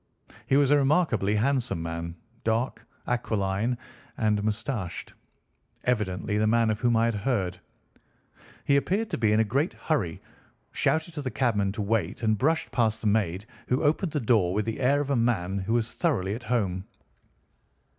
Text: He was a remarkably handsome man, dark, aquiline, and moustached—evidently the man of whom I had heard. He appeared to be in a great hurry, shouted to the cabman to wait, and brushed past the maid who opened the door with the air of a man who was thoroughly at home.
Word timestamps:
He 0.47 0.57
was 0.57 0.71
a 0.71 0.77
remarkably 0.77 1.35
handsome 1.35 1.79
man, 1.83 2.15
dark, 2.43 2.87
aquiline, 3.05 3.77
and 4.17 4.43
moustached—evidently 4.43 6.39
the 6.39 6.47
man 6.47 6.71
of 6.71 6.79
whom 6.79 6.95
I 6.97 7.05
had 7.05 7.13
heard. 7.13 7.59
He 8.65 8.77
appeared 8.77 9.11
to 9.11 9.19
be 9.19 9.31
in 9.31 9.39
a 9.41 9.51
great 9.53 9.75
hurry, 9.75 10.19
shouted 10.71 11.13
to 11.13 11.21
the 11.21 11.29
cabman 11.29 11.73
to 11.73 11.83
wait, 11.83 12.23
and 12.23 12.35
brushed 12.35 12.71
past 12.71 13.01
the 13.01 13.05
maid 13.05 13.45
who 13.67 13.83
opened 13.83 14.13
the 14.13 14.19
door 14.19 14.55
with 14.55 14.65
the 14.65 14.79
air 14.79 15.01
of 15.01 15.11
a 15.11 15.15
man 15.15 15.59
who 15.59 15.73
was 15.73 15.93
thoroughly 15.93 16.33
at 16.33 16.45
home. 16.49 16.85